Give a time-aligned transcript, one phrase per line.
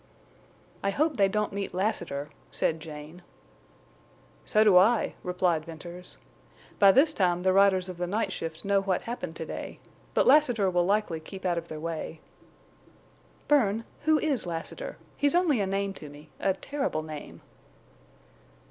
[0.81, 3.21] "I hope they don't meet Lassiter," said Jane.
[4.45, 6.17] "So do I," replied Venters.
[6.79, 9.77] "By this time the riders of the night shift know what happened to day.
[10.15, 12.19] But Lassiter will likely keep out of their way."
[13.47, 14.97] "Bern, who is Lassiter?
[15.17, 17.41] He's only a name to me—a terrible name."